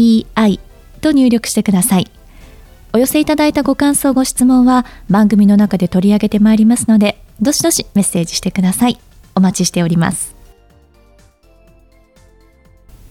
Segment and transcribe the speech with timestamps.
[0.00, 0.60] ZENTOKEIEI
[1.00, 2.10] と入力してください。
[2.92, 8.98] お寄せいただいたご感想、ご質問は番組の中で取り上げてまいりますので、どしどしメッセージしてください。
[9.34, 10.34] お待ちしております。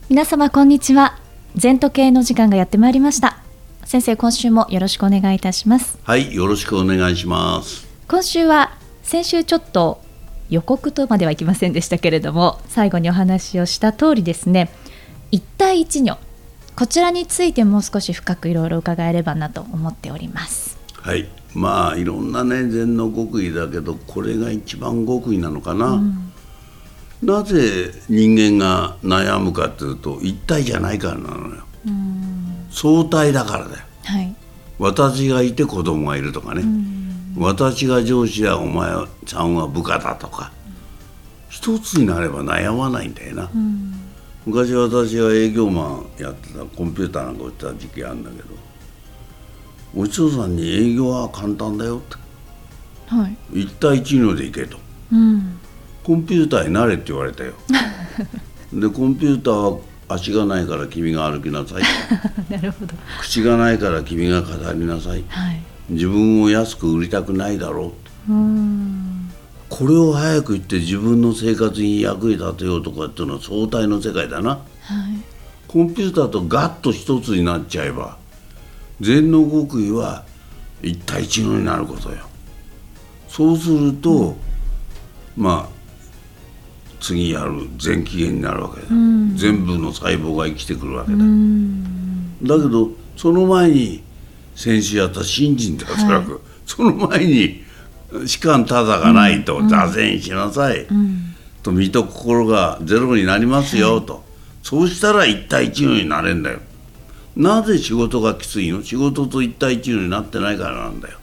[0.10, 1.18] 皆様、こんにちは。
[1.56, 3.40] 全時計の時間がやってまいりました。
[3.86, 5.98] 先生、今週もよろしくお願いいたします。
[6.04, 7.88] はい、よろしくお願いします。
[8.08, 8.72] 今週は
[9.04, 10.02] 先週ちょっと
[10.50, 14.70] 予告とまではいきませんでしたけれども最後にお話をした通りですね
[15.32, 16.18] 一帯一如
[16.80, 20.78] こちらについてもう少し深くいろいろ伺えればなと思っております。
[20.94, 21.28] はい。
[21.54, 26.32] まあいろんなね禅の極意だけどこれが一番極意なのかな、うん、
[27.22, 34.36] なぜ人間が悩むかっていうと一体じゃないからなのよ、うん、相対だからだよ、はい、
[34.78, 37.34] 私がいて子供がいるとかね、うん。
[37.36, 38.90] 私が上司やお前
[39.26, 40.54] さんは部下だとか。
[41.50, 43.99] 一つになれば悩まないんだよな、うん、
[44.50, 48.46] 昔私が営業マンやってたコンピューターなんか売ってた時期あるんだけど
[49.96, 52.16] お嬢さんに営業は簡単だよって、
[53.08, 54.78] はい、一対一のでいけと、
[55.12, 55.60] うん、
[56.04, 57.54] コンピューターになれって言われたよ。
[58.74, 61.84] でコンピューターは足がないから君が歩きなさい。
[62.50, 62.94] なるほど。
[63.20, 65.62] 口がないから君が語りなさい、はい。
[65.90, 67.94] 自分を安く売りたくないだろ
[68.28, 68.32] う
[69.70, 74.62] これを早く言って自分の生活に役に立てようとかっていうのは相対の世界だな、はい、
[75.68, 78.18] コンピューターとガッと一つになっちゃえば
[79.00, 80.26] 禅の極意は
[80.82, 82.18] 一対一のになることよ。
[83.28, 84.10] そうすると、
[85.38, 85.80] うん、まあ
[87.00, 94.04] 次やる全機嫌になるわけだ、うん、全部の細胞が生きてくるわけだ、うん、だけどその前に
[94.56, 97.64] 先週やった新人脱落、はい、その前に
[98.26, 104.24] 士官ただがないと、座禅しなさい、うん、と身と心がゼロになりますよ、と。
[104.64, 106.60] そうしたら一対一のになれんだよ。
[107.36, 108.84] なぜ仕事がきついの？
[108.84, 111.18] 仕事と一対一のになってないからなんだよ。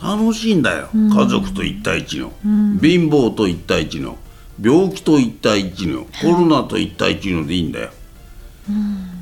[0.00, 4.18] 楽しいんだよ、うん、家族と一対一の、うん、貧乏と一対一の
[4.60, 7.90] 病気と一対一のコロナと一対一のでいいんだよ、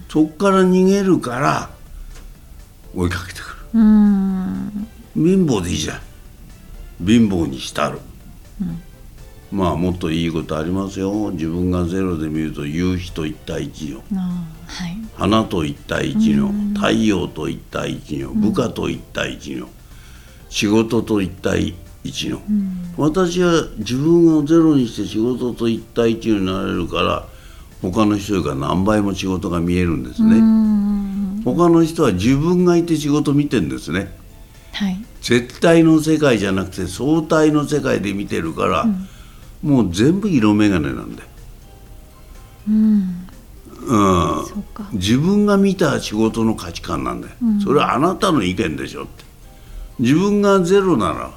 [0.08, 1.70] そっから逃げるから
[2.94, 3.80] 追いかけてくる。
[5.14, 6.00] 貧乏でいいじゃん
[7.00, 7.98] 貧乏にしたる、
[8.60, 11.30] うん、まあもっといいことありますよ。
[11.32, 19.68] 自分がゼロで見ると夕日と一対一の、はい、花と一対一の太陽と一対一の部下と一対一の
[20.48, 27.26] 仕事と一対一の、うん、私は自分をゼロにして仕事と一対一になれるから
[27.80, 30.40] 他の人よりか何倍も仕事が見えるんですね。
[31.44, 34.14] 他の人は自分がいて仕事見てんですね、
[34.72, 39.08] はい、絶対の世界じゃなくて相対の世界で見てるから、うん、
[39.62, 41.28] もう全部色眼鏡なんだよ、
[42.68, 43.28] うん。
[43.84, 44.44] うん、
[44.92, 49.24] 自分が見た仕事の価値観なんだよ、うん、それはあなたの意見でしょって。
[49.98, 51.30] 自分がゼロなら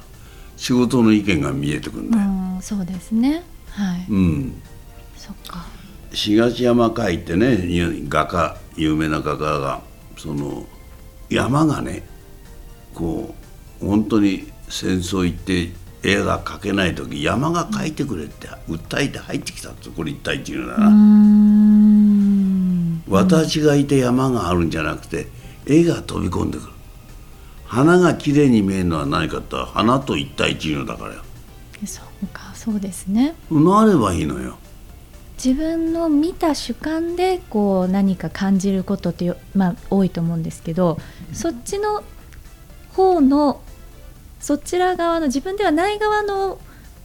[0.56, 3.42] 仕事の意見が見えてくるんだよ、うん、そうですね。
[3.70, 4.06] はい。
[4.08, 4.62] うん。
[5.16, 5.66] そっか。
[6.10, 7.58] 東山会ってね
[8.08, 9.82] 画家有名な画家が
[10.16, 10.64] その
[11.28, 12.02] 山がね
[12.96, 13.34] こ
[13.82, 15.70] う本当に戦争行って
[16.02, 20.88] 絵が描けない時山が描いてくれって訴えて入ってきたってこれ一体っていうのだな
[23.08, 25.28] 私がいて山があるんじゃなくて
[25.66, 26.72] 絵が飛び込んでくる。
[27.66, 31.14] 花が綺麗に見えるのは何かって花と一体一のだから。
[31.14, 31.22] よ
[31.84, 33.34] そうかそうですね。
[33.50, 34.56] なればいいのよ。
[35.36, 40.98] 自分の見た主観でこう何か感じることって、まあ、多いと思うんですけど
[41.34, 42.02] そっちの
[42.96, 43.60] 方の
[44.40, 46.58] そちら側の自分ではない側の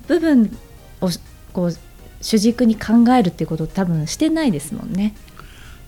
[0.07, 0.57] 部分
[1.01, 1.09] を
[1.53, 1.73] こう
[2.21, 5.15] 主軸に考えるっていうこと多分してないですもんね。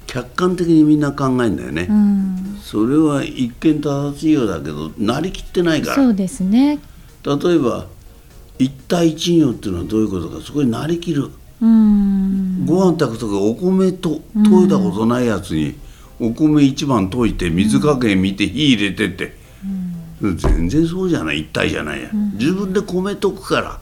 [0.06, 5.96] 客観的にみんな考えるんだよね、うん、それは一見正しいようだけどなりきってないから。
[5.96, 6.80] そうですね。
[7.26, 7.88] 例えば
[8.60, 10.44] 一対一行っていうのはどういうことか。
[10.44, 11.30] そこになりきる。
[11.62, 15.76] ご飯炊く時お米と研いだことないやつに
[16.20, 19.38] お米一番溶いて水加減見て火入れてって、
[20.32, 23.80] 全然そうじゃない一体じゃないや、自分で米溶くから、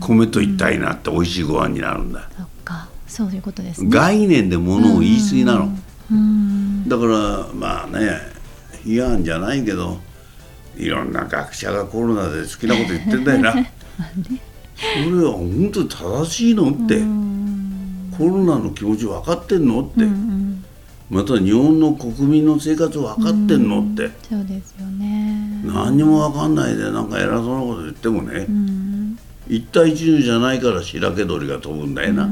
[0.00, 2.28] 米と一体になって美味しいご飯になるんだ、
[3.06, 5.70] そういうことです、ね、概念でものを言い過ぎなの、
[6.86, 8.20] だからまあね
[8.84, 9.98] 批判じゃないけど
[10.76, 13.72] いろんな学者がコロナで好きなこと言ってんだよな、 ね、
[15.04, 17.02] それは本当に正しいのって
[18.16, 20.04] コロナの気持ち分かってんのって、
[21.10, 25.62] また日本の国民の生活分かってんのって、そうですよね。
[25.64, 28.46] 何にも分かんないでなんか偉そうなこと言ってもね、
[29.48, 32.28] 一対一のじゃないから白け鳥が飛ぶんだよな、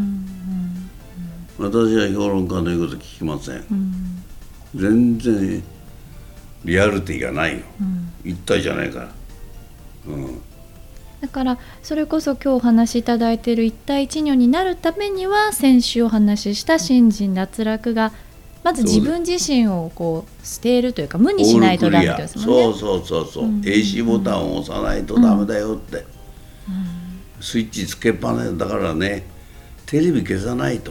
[1.59, 3.65] 私は評論家の言うこと聞きません、
[4.75, 5.63] 全然
[6.65, 7.65] リアリティがないよ、
[8.25, 9.09] 一体じゃないから、
[10.09, 10.41] うん、
[11.23, 18.13] だからそれこそ今日お話しいただいている一帯一如になるためには先週お話しした新人脱落が
[18.67, 22.63] まず自分自身をこう捨てるというか無にしないとダメですもんね。
[22.65, 26.05] そうそうそうそう、うん、AC ボタンを押さないとダメだよって、うん、
[27.41, 29.25] スイッチつけっぱなしだからね。
[29.87, 30.91] テレビ消さないと、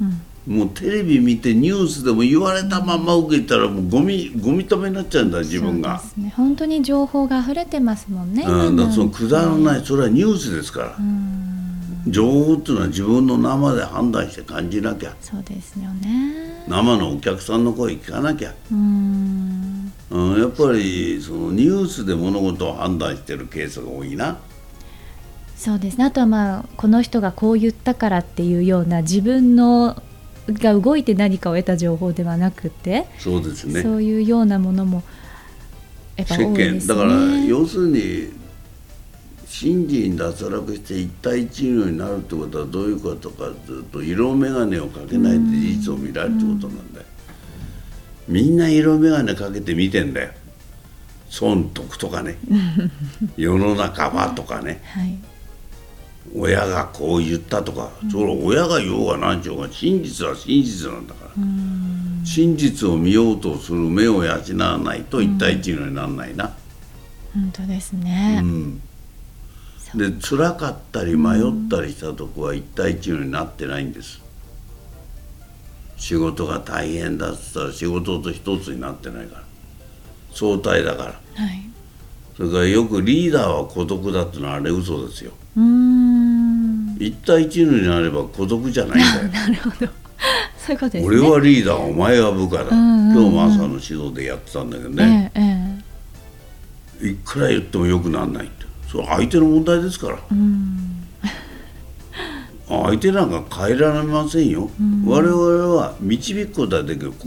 [0.00, 0.04] う
[0.50, 0.56] ん。
[0.56, 6.00] もうテレビ見てニュースでも言われたまま受けたらもうゴミゴミ止めになっちゃうんだ自分が。
[6.16, 8.44] ね、本当に情報が溢れてますもんね。
[8.44, 9.84] うん、だそのくだらない。
[9.84, 10.96] それはニュースですから。
[12.06, 15.14] 情報っていうのは自分の生で判断して感じなきゃ。
[15.20, 16.43] そうですよね。
[16.66, 18.54] 生のお客さんの声聞かなきゃ。
[18.72, 24.38] うんうんやっぱりそのニュースで物事を判断してるケースが多いな。
[25.56, 30.02] そうですねあとはまあこの人がこう言ったからっていうような自分の
[30.48, 35.02] が動いて何かを得た情報ではなくてそうですねそういうようなものも
[36.16, 37.14] やっぱ多いです、ね、だから
[37.46, 38.43] 要するに
[39.56, 47.06] 信心脱落して一対一のになるってことはどういうことかというと色眼鏡をかけないって事実を見られるってことなんだよ、
[48.26, 50.32] みんな色眼鏡かけて見てんだよ。
[51.30, 52.36] 損得とかね。
[53.36, 55.18] 世の中はとかね、はい。
[56.34, 61.30] 親がこう言ったとか、それ親が言おうが何しようが真実は真実なんだから、
[62.24, 66.52] 真実を見ようとする目を養わないと一対一のにならないな、
[67.32, 68.80] 本当ですね、うん、
[69.96, 74.20] で辛かったり迷ったりしたとこは一対一のになってないんです。
[75.96, 79.44] 仕事が大変だっつったら仕事と一つになってないから。
[80.34, 81.14] 相対だから、は
[81.52, 81.62] い、
[82.36, 85.32] それからよくリーダーは孤独だってのはあれ嘘ですよ。
[86.98, 89.28] 一対一になれば孤独じゃないんだよ。
[89.30, 89.92] なるほど。
[90.58, 95.40] そういうことです、ね、俺はリーダーお前は部下だ、うんうんうん、今日も朝の指導でやってたんだけどね、え
[97.02, 98.64] ええ、いくら言ってもよくなんないって
[98.94, 100.18] それ相手の問題ですから、
[102.68, 104.70] 相手なんか変えられませんよ、
[105.04, 105.40] 我々
[105.74, 107.10] は導くことはできる。
[107.10, 107.16] こ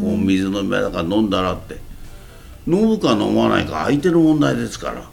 [0.00, 1.76] こう水の目だから飲んだらって。
[2.68, 5.10] 飲むか飲まないか相手の問題ですから、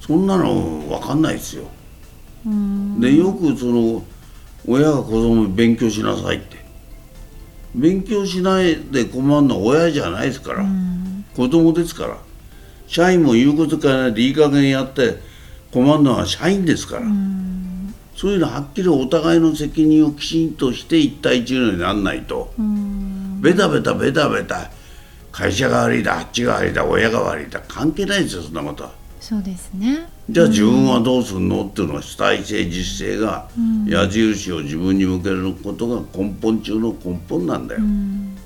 [0.00, 1.64] そんなの分かんないですよ。
[2.98, 4.02] でよくその
[4.66, 6.58] 親が子供に勉強しなさいって。
[7.74, 10.66] 勉強しないで困るのは親じゃないですから、
[11.36, 12.16] 子供ですから
[12.88, 15.18] 社員も言うこと変えないでいい加減やって
[15.70, 17.02] 困るのは社員ですから、
[18.16, 22.52] そういうのはっきりお互いの責任をきちんとして一対一のにならないと、
[23.40, 24.70] ベタベタベタベタ
[25.30, 28.84] 会社が悪いだあっちが悪いだ親が悪いだ関係ないですよそんなこと。
[28.84, 28.90] は。
[29.20, 30.08] そうですね。
[30.30, 33.48] じゃあ自分はどうするのっていうのは主体性自主性が
[33.86, 38.36] 矢印を自分に向けることが根本中の根本なんだよ、うん、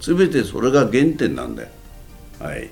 [0.00, 1.68] 全てそれが原点なんだよ。
[2.40, 2.70] はい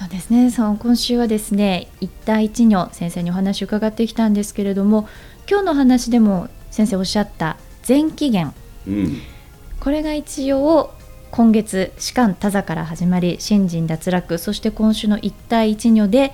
[0.00, 0.50] そうですね。
[0.50, 5.06] その今週はですね一帯一如先生にお話を伺ってきたんですけれども
[5.46, 8.54] 今日の話でも先生おっしゃった前期限、
[8.88, 9.18] うん、
[9.78, 10.94] これが一応
[11.30, 16.32] 今月士官多座から始まり新人脱落そして今週の一帯一如で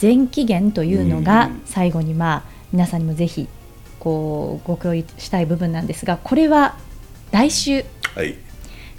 [0.00, 3.48] 前期限というのが最後にまあ皆さんにもぜひ
[3.98, 6.76] こうご共有したい部分なんですがこれは
[7.32, 8.36] 来週、はい、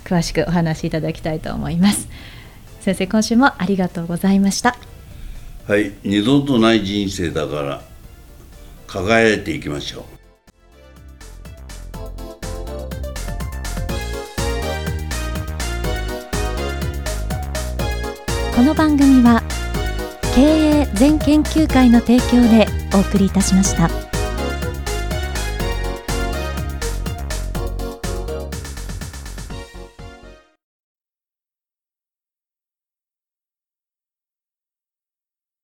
[0.03, 2.09] 詳しくお話しいただきたいと思います
[2.81, 4.75] 先生今週もありがとうございました
[5.67, 7.81] はい二度とない人生だから
[8.87, 10.21] 輝いていきましょう
[18.55, 19.41] この番組は
[20.35, 24.00] 経営全研究会の提供でお送りいたしました。